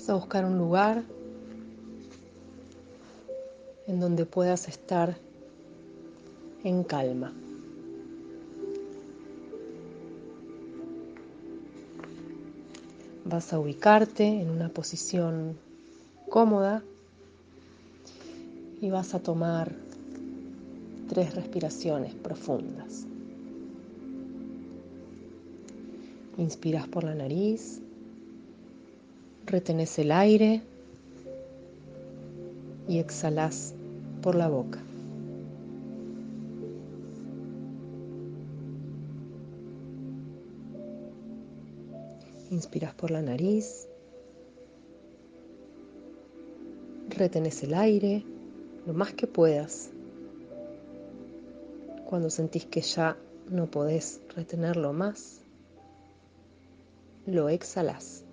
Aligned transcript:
Vas 0.00 0.08
a 0.08 0.14
buscar 0.14 0.46
un 0.46 0.56
lugar 0.56 1.02
en 3.86 4.00
donde 4.00 4.24
puedas 4.24 4.66
estar 4.66 5.18
en 6.64 6.84
calma. 6.84 7.34
Vas 13.26 13.52
a 13.52 13.58
ubicarte 13.58 14.24
en 14.24 14.48
una 14.48 14.70
posición 14.70 15.58
cómoda 16.30 16.82
y 18.80 18.88
vas 18.88 19.12
a 19.14 19.20
tomar 19.20 19.70
tres 21.10 21.34
respiraciones 21.34 22.14
profundas. 22.14 23.04
Inspiras 26.38 26.88
por 26.88 27.04
la 27.04 27.14
nariz, 27.14 27.82
retenes 29.50 29.98
el 29.98 30.12
aire 30.12 30.62
y 32.88 32.98
exhalas 32.98 33.74
por 34.22 34.36
la 34.36 34.48
boca. 34.48 34.78
Inspiras 42.52 42.94
por 42.94 43.10
la 43.10 43.22
nariz, 43.22 43.88
retenes 47.08 47.62
el 47.62 47.74
aire 47.74 48.24
lo 48.86 48.92
más 48.94 49.12
que 49.14 49.26
puedas. 49.26 49.90
Cuando 52.08 52.30
sentís 52.30 52.66
que 52.66 52.80
ya 52.80 53.16
no 53.48 53.66
podés 53.66 54.20
retenerlo 54.34 54.92
más, 54.92 55.40
lo 57.26 57.48
exhalas. 57.48 58.24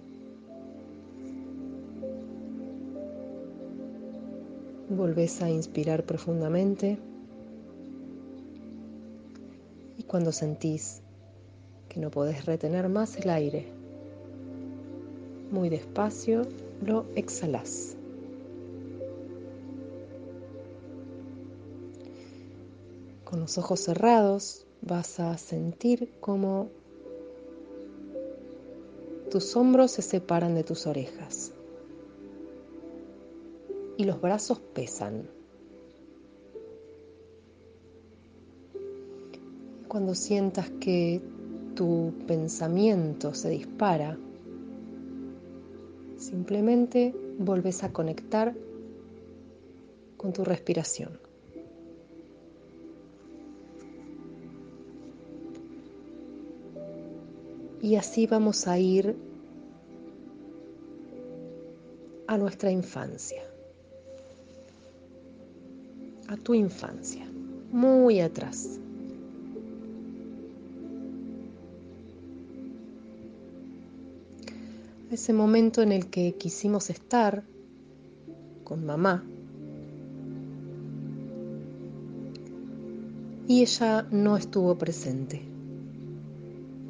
Volvés 4.89 5.41
a 5.41 5.49
inspirar 5.49 6.05
profundamente 6.05 6.97
y 9.97 10.03
cuando 10.03 10.31
sentís 10.31 11.01
que 11.89 11.99
no 11.99 12.09
podés 12.09 12.45
retener 12.45 12.87
más 12.87 13.17
el 13.17 13.29
aire, 13.29 13.67
muy 15.51 15.67
despacio 15.67 16.43
lo 16.85 17.05
exhalás. 17.15 17.97
Con 23.25 23.41
los 23.41 23.57
ojos 23.57 23.81
cerrados 23.81 24.65
vas 24.81 25.19
a 25.19 25.37
sentir 25.37 26.13
como 26.21 26.69
tus 29.29 29.53
hombros 29.57 29.91
se 29.91 30.01
separan 30.01 30.55
de 30.55 30.63
tus 30.63 30.87
orejas 30.87 31.51
y 33.97 34.03
los 34.03 34.21
brazos 34.21 34.59
pesan. 34.59 35.27
Cuando 39.87 40.13
sientas 40.13 40.69
que 40.79 41.19
tu 41.73 42.13
pensamiento 42.27 43.33
se 43.33 43.49
dispara, 43.49 44.17
simplemente 46.17 47.15
volves 47.39 47.83
a 47.83 47.91
conectar 47.91 48.53
con 50.15 50.31
tu 50.31 50.43
respiración. 50.43 51.19
Y 57.81 57.95
así 57.95 58.27
vamos 58.27 58.67
a 58.67 58.77
ir 58.77 59.15
a 62.27 62.37
nuestra 62.37 62.69
infancia 62.69 63.43
a 66.27 66.37
tu 66.37 66.53
infancia, 66.53 67.25
muy 67.71 68.19
atrás. 68.19 68.79
Ese 75.11 75.31
momento 75.31 75.81
en 75.81 75.93
el 75.93 76.07
que 76.07 76.33
quisimos 76.33 76.89
estar 76.89 77.43
con 78.63 78.85
mamá 78.85 79.23
y 83.47 83.61
ella 83.61 84.05
no 84.11 84.35
estuvo 84.35 84.77
presente. 84.77 85.41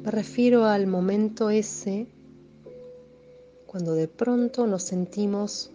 Me 0.02 0.10
refiero 0.10 0.64
al 0.64 0.88
momento 0.88 1.50
ese 1.50 2.08
cuando 3.66 3.94
de 3.94 4.08
pronto 4.08 4.66
nos 4.66 4.82
sentimos 4.82 5.70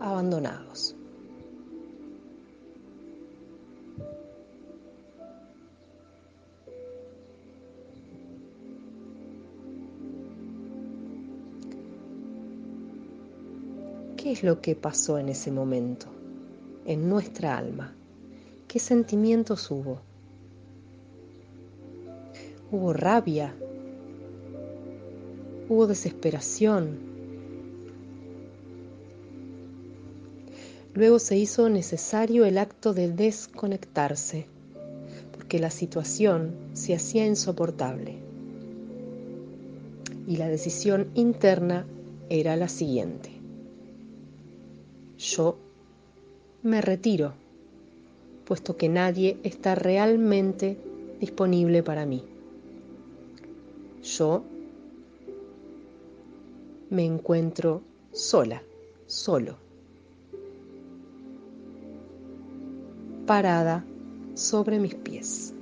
abandonados. 0.00 0.96
¿Qué 14.16 14.32
es 14.32 14.42
lo 14.42 14.60
que 14.60 14.74
pasó 14.76 15.18
en 15.18 15.28
ese 15.28 15.50
momento, 15.50 16.06
en 16.84 17.08
nuestra 17.08 17.56
alma? 17.56 17.94
¿Qué 18.68 18.78
sentimientos 18.78 19.70
hubo? 19.70 20.00
Hubo 22.70 22.92
rabia, 22.92 23.54
hubo 25.68 25.86
desesperación, 25.86 27.09
Luego 30.94 31.18
se 31.18 31.38
hizo 31.38 31.68
necesario 31.68 32.44
el 32.44 32.58
acto 32.58 32.92
de 32.92 33.12
desconectarse, 33.12 34.46
porque 35.32 35.60
la 35.60 35.70
situación 35.70 36.54
se 36.72 36.94
hacía 36.94 37.26
insoportable. 37.26 38.16
Y 40.26 40.36
la 40.36 40.48
decisión 40.48 41.10
interna 41.14 41.86
era 42.28 42.56
la 42.56 42.68
siguiente. 42.68 43.30
Yo 45.18 45.56
me 46.62 46.80
retiro, 46.80 47.34
puesto 48.44 48.76
que 48.76 48.88
nadie 48.88 49.38
está 49.44 49.74
realmente 49.74 50.76
disponible 51.20 51.82
para 51.82 52.04
mí. 52.04 52.24
Yo 54.02 54.42
me 56.90 57.04
encuentro 57.04 57.82
sola, 58.12 58.62
solo. 59.06 59.69
Parada 63.30 63.84
sobre 64.34 64.80
mis 64.80 64.96
pies. 64.96 65.54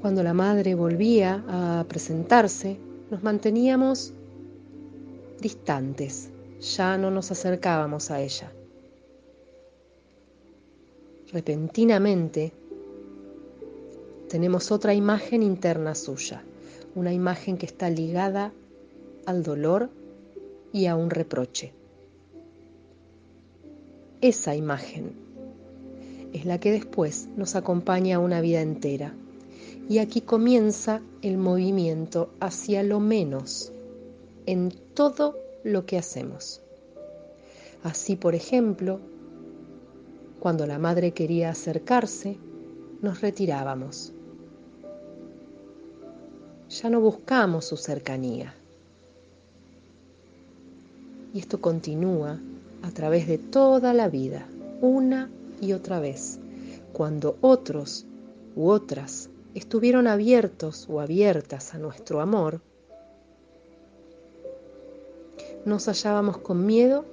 Cuando 0.00 0.22
la 0.22 0.32
madre 0.32 0.76
volvía 0.76 1.42
a 1.48 1.84
presentarse, 1.88 2.78
nos 3.10 3.24
manteníamos 3.24 4.12
distantes, 5.40 6.30
ya 6.60 6.96
no 6.96 7.10
nos 7.10 7.32
acercábamos 7.32 8.12
a 8.12 8.20
ella. 8.20 8.52
Repentinamente 11.32 12.52
tenemos 14.28 14.70
otra 14.70 14.94
imagen 14.94 15.42
interna 15.42 15.96
suya 15.96 16.44
una 16.94 17.12
imagen 17.12 17.58
que 17.58 17.66
está 17.66 17.90
ligada 17.90 18.52
al 19.26 19.42
dolor 19.42 19.90
y 20.72 20.86
a 20.86 20.96
un 20.96 21.10
reproche. 21.10 21.72
Esa 24.20 24.54
imagen 24.54 25.12
es 26.32 26.46
la 26.46 26.58
que 26.58 26.72
después 26.72 27.28
nos 27.36 27.56
acompaña 27.56 28.18
una 28.18 28.40
vida 28.40 28.60
entera. 28.60 29.14
Y 29.88 29.98
aquí 29.98 30.20
comienza 30.20 31.02
el 31.22 31.38
movimiento 31.38 32.30
hacia 32.40 32.82
lo 32.82 33.00
menos 33.00 33.72
en 34.46 34.72
todo 34.94 35.36
lo 35.64 35.86
que 35.86 35.98
hacemos. 35.98 36.60
Así, 37.82 38.16
por 38.16 38.34
ejemplo, 38.34 39.00
cuando 40.40 40.66
la 40.66 40.78
madre 40.78 41.12
quería 41.12 41.50
acercarse, 41.50 42.38
nos 43.00 43.20
retirábamos 43.20 44.12
ya 46.72 46.88
no 46.88 47.00
buscamos 47.00 47.66
su 47.66 47.76
cercanía. 47.76 48.54
Y 51.34 51.38
esto 51.38 51.60
continúa 51.60 52.40
a 52.82 52.90
través 52.90 53.28
de 53.28 53.38
toda 53.38 53.92
la 53.92 54.08
vida, 54.08 54.46
una 54.80 55.30
y 55.60 55.74
otra 55.74 56.00
vez, 56.00 56.38
cuando 56.92 57.36
otros 57.40 58.06
u 58.56 58.68
otras 58.68 59.28
estuvieron 59.54 60.06
abiertos 60.06 60.86
o 60.90 61.00
abiertas 61.00 61.74
a 61.74 61.78
nuestro 61.78 62.20
amor, 62.20 62.60
nos 65.64 65.86
hallábamos 65.86 66.38
con 66.38 66.64
miedo 66.66 67.04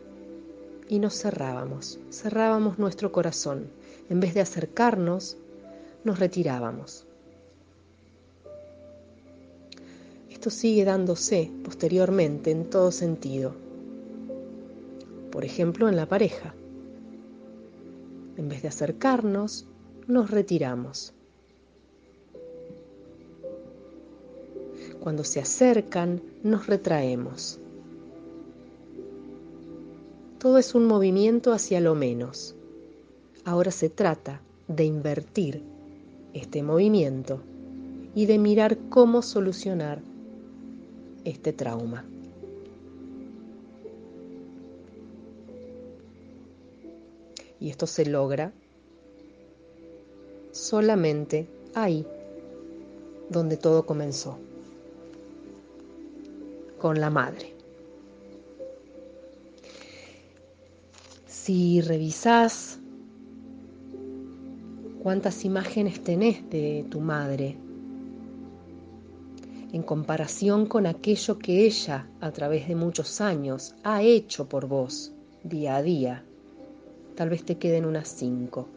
y 0.87 0.99
nos 0.99 1.21
cerrábamos, 1.21 1.99
cerrábamos 2.11 2.79
nuestro 2.79 3.11
corazón. 3.11 3.67
En 4.09 4.19
vez 4.19 4.33
de 4.33 4.41
acercarnos, 4.41 5.37
nos 6.03 6.17
retirábamos. 6.17 7.08
Esto 10.39 10.51
sigue 10.51 10.85
dándose 10.85 11.51
posteriormente 11.65 12.49
en 12.49 12.69
todo 12.69 12.93
sentido. 12.93 13.51
Por 15.33 15.43
ejemplo, 15.43 15.89
en 15.89 15.97
la 15.97 16.05
pareja. 16.05 16.53
En 18.37 18.47
vez 18.47 18.61
de 18.61 18.69
acercarnos, 18.69 19.65
nos 20.07 20.31
retiramos. 20.31 21.11
Cuando 25.01 25.25
se 25.25 25.41
acercan, 25.41 26.21
nos 26.41 26.67
retraemos. 26.67 27.59
Todo 30.37 30.57
es 30.57 30.73
un 30.73 30.85
movimiento 30.85 31.51
hacia 31.51 31.81
lo 31.81 31.95
menos. 31.95 32.55
Ahora 33.43 33.71
se 33.71 33.89
trata 33.89 34.39
de 34.69 34.85
invertir 34.85 35.61
este 36.33 36.63
movimiento 36.63 37.41
y 38.15 38.25
de 38.25 38.37
mirar 38.37 38.77
cómo 38.89 39.21
solucionar 39.21 40.01
este 41.25 41.53
trauma. 41.53 42.05
Y 47.59 47.69
esto 47.69 47.87
se 47.87 48.05
logra 48.05 48.53
solamente 50.51 51.47
ahí, 51.75 52.05
donde 53.29 53.57
todo 53.57 53.85
comenzó, 53.85 54.37
con 56.79 56.99
la 56.99 57.09
madre. 57.09 57.53
Si 61.27 61.81
revisás 61.81 62.79
cuántas 65.01 65.43
imágenes 65.45 66.03
tenés 66.03 66.49
de 66.49 66.85
tu 66.89 66.99
madre, 66.99 67.57
en 69.71 69.83
comparación 69.83 70.65
con 70.65 70.87
aquello 70.87 71.37
que 71.37 71.65
ella 71.65 72.07
a 72.21 72.31
través 72.31 72.67
de 72.67 72.75
muchos 72.75 73.21
años 73.21 73.75
ha 73.83 74.01
hecho 74.01 74.49
por 74.49 74.67
vos 74.67 75.11
día 75.43 75.75
a 75.75 75.81
día. 75.81 76.23
Tal 77.15 77.29
vez 77.29 77.43
te 77.43 77.57
queden 77.57 77.85
unas 77.85 78.09
cinco. 78.09 78.67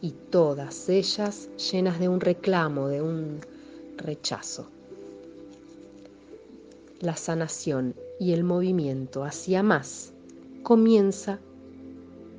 Y 0.00 0.12
todas 0.30 0.88
ellas 0.88 1.50
llenas 1.70 2.00
de 2.00 2.08
un 2.08 2.20
reclamo, 2.20 2.88
de 2.88 3.02
un 3.02 3.40
rechazo. 3.98 4.66
La 7.00 7.16
sanación 7.16 7.94
y 8.18 8.32
el 8.32 8.44
movimiento 8.44 9.24
hacia 9.24 9.62
más 9.62 10.12
comienza 10.62 11.38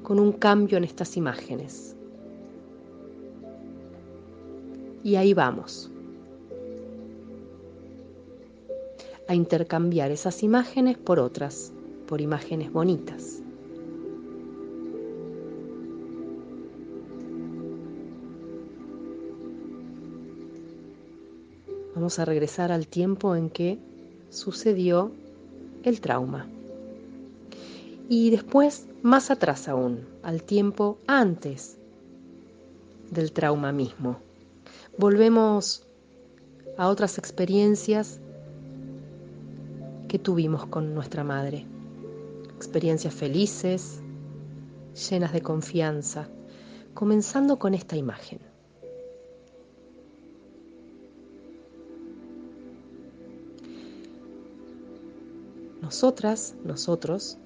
con 0.02 0.20
un 0.20 0.32
cambio 0.32 0.78
en 0.78 0.84
estas 0.84 1.18
imágenes. 1.18 1.96
Y 5.04 5.16
ahí 5.16 5.34
vamos. 5.34 5.92
A 9.32 9.34
intercambiar 9.34 10.12
esas 10.12 10.44
imágenes 10.44 10.98
por 10.98 11.18
otras, 11.18 11.72
por 12.06 12.20
imágenes 12.20 12.70
bonitas. 12.70 13.42
Vamos 21.96 22.20
a 22.20 22.26
regresar 22.26 22.74
al 22.74 22.88
tiempo 22.88 23.38
en 23.38 23.50
que 23.50 23.80
sucedió 24.30 25.14
el 25.84 26.02
trauma. 26.02 26.46
Y 28.10 28.32
después, 28.32 28.86
más 29.02 29.32
atrás 29.32 29.70
aún, 29.70 30.06
al 30.24 30.44
tiempo 30.44 30.98
antes 31.08 31.78
del 33.10 33.32
trauma 33.32 33.72
mismo. 33.72 34.18
Volvemos 34.98 35.86
a 36.78 36.90
otras 36.90 37.18
experiencias 37.18 38.20
que 40.12 40.20
tuvimos 40.20 40.66
con 40.66 40.94
nuestra 40.94 41.24
madre. 41.24 41.66
Experiencias 42.58 43.14
felices, 43.14 44.02
llenas 45.10 45.32
de 45.32 45.42
confianza, 45.42 46.28
comenzando 46.94 47.58
con 47.58 47.74
esta 47.74 47.96
imagen. 47.96 48.40
Nosotras, 55.82 56.56
nosotros, 56.66 57.38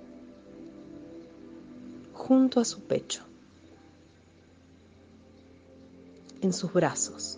junto 2.13 2.59
a 2.59 2.65
su 2.65 2.79
pecho, 2.79 3.21
en 6.41 6.51
sus 6.51 6.73
brazos. 6.73 7.37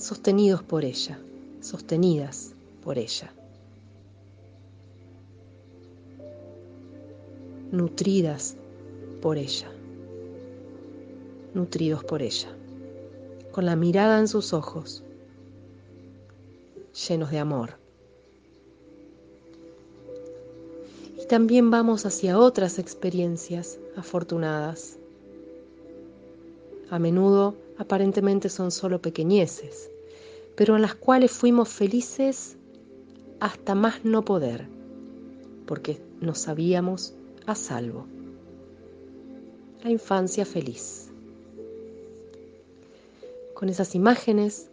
Sostenidos 0.00 0.62
por 0.62 0.84
ella, 0.84 1.18
sostenidas 1.60 2.54
por 2.82 2.98
ella. 2.98 3.32
Nutridas 7.70 8.56
por 9.20 9.36
ella, 9.36 9.70
nutridos 11.54 12.02
por 12.02 12.22
ella, 12.22 12.48
con 13.52 13.66
la 13.66 13.76
mirada 13.76 14.18
en 14.18 14.26
sus 14.26 14.52
ojos, 14.52 15.04
llenos 17.06 17.30
de 17.30 17.38
amor. 17.38 17.74
Y 21.22 21.26
también 21.26 21.70
vamos 21.70 22.06
hacia 22.06 22.38
otras 22.38 22.78
experiencias 22.78 23.78
afortunadas. 23.96 24.96
A 26.90 26.98
menudo 26.98 27.54
aparentemente 27.78 28.48
son 28.48 28.72
solo 28.72 29.00
pequeñeces, 29.00 29.89
pero 30.60 30.76
en 30.76 30.82
las 30.82 30.94
cuales 30.94 31.30
fuimos 31.30 31.70
felices 31.70 32.58
hasta 33.40 33.74
más 33.74 34.04
no 34.04 34.26
poder, 34.26 34.68
porque 35.64 36.02
nos 36.20 36.40
sabíamos 36.40 37.14
a 37.46 37.54
salvo. 37.54 38.04
La 39.82 39.90
infancia 39.90 40.44
feliz. 40.44 41.08
Con 43.54 43.70
esas 43.70 43.94
imágenes 43.94 44.68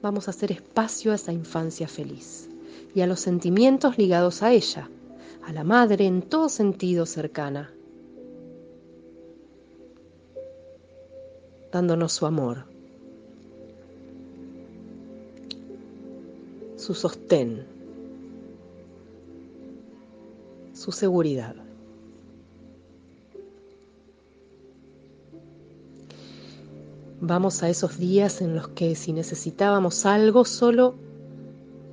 vamos 0.00 0.28
a 0.28 0.30
hacer 0.30 0.52
espacio 0.52 1.10
a 1.10 1.16
esa 1.16 1.32
infancia 1.32 1.88
feliz 1.88 2.48
y 2.94 3.00
a 3.00 3.08
los 3.08 3.18
sentimientos 3.18 3.98
ligados 3.98 4.44
a 4.44 4.52
ella, 4.52 4.88
a 5.42 5.52
la 5.52 5.64
madre 5.64 6.06
en 6.06 6.22
todo 6.22 6.48
sentido 6.48 7.04
cercana, 7.04 7.74
dándonos 11.72 12.12
su 12.12 12.26
amor, 12.26 12.71
su 16.82 16.94
sostén, 16.94 17.64
su 20.74 20.90
seguridad. 20.90 21.54
Vamos 27.20 27.62
a 27.62 27.68
esos 27.68 27.98
días 27.98 28.42
en 28.42 28.56
los 28.56 28.66
que 28.66 28.96
si 28.96 29.12
necesitábamos 29.12 30.04
algo 30.06 30.44
solo 30.44 30.96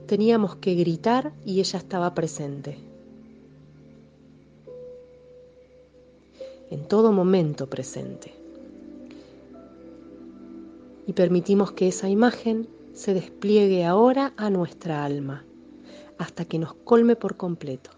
teníamos 0.08 0.55
que 0.55 0.74
gritar 0.74 1.34
y 1.46 1.60
ella 1.60 1.77
estaba 1.77 2.15
presente. 2.15 2.79
En 6.72 6.88
todo 6.88 7.12
momento 7.12 7.67
presente. 7.67 8.34
Y 11.05 11.13
permitimos 11.13 11.74
que 11.74 11.89
esa 11.89 12.10
imagen 12.10 12.78
se 12.93 13.13
despliegue 13.13 13.86
ahora 13.86 14.34
a 14.38 14.50
nuestra 14.50 15.03
alma, 15.05 15.46
hasta 16.17 16.46
que 16.46 16.60
nos 16.60 16.74
colme 16.74 17.15
por 17.15 17.38
completo. 17.38 17.91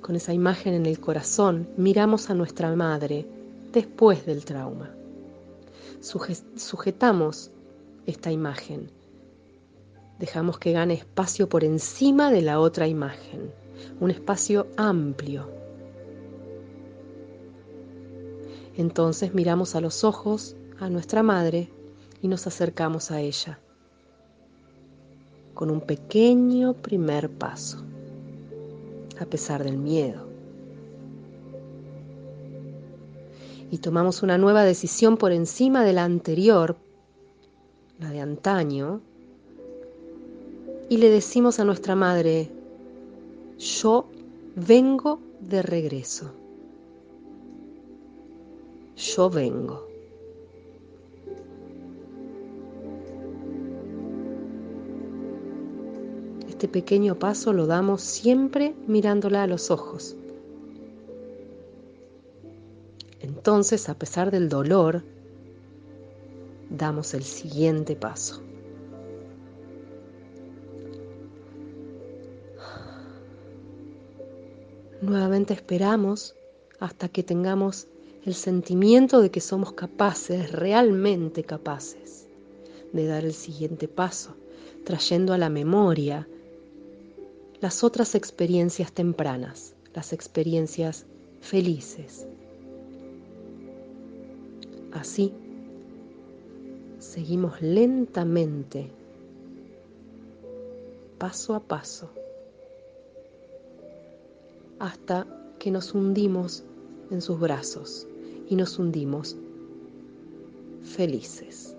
Con 0.00 0.16
esa 0.16 0.34
imagen 0.34 0.74
en 0.74 0.86
el 0.86 1.00
corazón 1.00 1.66
miramos 1.78 2.28
a 2.28 2.34
nuestra 2.34 2.74
madre 2.76 3.26
después 3.72 4.26
del 4.26 4.44
trauma. 4.44 4.90
Sujetamos 6.00 7.50
esta 8.04 8.30
imagen. 8.30 8.90
Dejamos 10.18 10.58
que 10.58 10.72
gane 10.72 10.94
espacio 10.94 11.48
por 11.48 11.64
encima 11.64 12.30
de 12.30 12.42
la 12.42 12.60
otra 12.60 12.86
imagen, 12.86 13.50
un 13.98 14.10
espacio 14.10 14.66
amplio. 14.76 15.48
Entonces 18.76 19.34
miramos 19.34 19.74
a 19.74 19.80
los 19.80 20.04
ojos 20.04 20.54
a 20.78 20.90
nuestra 20.90 21.22
madre 21.22 21.70
y 22.24 22.28
nos 22.28 22.46
acercamos 22.46 23.10
a 23.10 23.20
ella 23.20 23.58
con 25.52 25.70
un 25.70 25.82
pequeño 25.82 26.72
primer 26.72 27.28
paso, 27.28 27.84
a 29.20 29.26
pesar 29.26 29.62
del 29.62 29.76
miedo. 29.76 30.26
Y 33.70 33.76
tomamos 33.76 34.22
una 34.22 34.38
nueva 34.38 34.64
decisión 34.64 35.18
por 35.18 35.32
encima 35.32 35.84
de 35.84 35.92
la 35.92 36.04
anterior, 36.04 36.78
la 38.00 38.08
de 38.08 38.20
antaño, 38.20 39.02
y 40.88 40.96
le 40.96 41.10
decimos 41.10 41.60
a 41.60 41.66
nuestra 41.66 41.94
madre, 41.94 42.50
yo 43.58 44.06
vengo 44.56 45.20
de 45.40 45.60
regreso. 45.60 46.32
Yo 48.96 49.28
vengo. 49.28 49.93
Este 56.64 56.80
pequeño 56.80 57.18
paso 57.18 57.52
lo 57.52 57.66
damos 57.66 58.00
siempre 58.00 58.74
mirándola 58.86 59.42
a 59.42 59.46
los 59.46 59.70
ojos. 59.70 60.16
Entonces, 63.20 63.90
a 63.90 63.98
pesar 63.98 64.30
del 64.30 64.48
dolor, 64.48 65.04
damos 66.70 67.12
el 67.12 67.22
siguiente 67.24 67.96
paso. 67.96 68.40
Nuevamente 75.02 75.52
esperamos 75.52 76.34
hasta 76.80 77.10
que 77.10 77.22
tengamos 77.22 77.88
el 78.24 78.32
sentimiento 78.32 79.20
de 79.20 79.30
que 79.30 79.42
somos 79.42 79.74
capaces, 79.74 80.50
realmente 80.50 81.44
capaces, 81.44 82.26
de 82.94 83.06
dar 83.06 83.26
el 83.26 83.34
siguiente 83.34 83.86
paso, 83.86 84.34
trayendo 84.86 85.34
a 85.34 85.38
la 85.38 85.50
memoria 85.50 86.26
las 87.64 87.82
otras 87.82 88.14
experiencias 88.14 88.92
tempranas, 88.92 89.74
las 89.94 90.12
experiencias 90.12 91.06
felices. 91.40 92.26
Así, 94.92 95.32
seguimos 96.98 97.62
lentamente, 97.62 98.90
paso 101.16 101.54
a 101.54 101.60
paso, 101.60 102.10
hasta 104.78 105.26
que 105.58 105.70
nos 105.70 105.94
hundimos 105.94 106.64
en 107.10 107.22
sus 107.22 107.40
brazos 107.40 108.06
y 108.46 108.56
nos 108.56 108.78
hundimos 108.78 109.38
felices. 110.82 111.73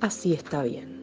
Así 0.00 0.32
está 0.34 0.62
bien. 0.62 0.99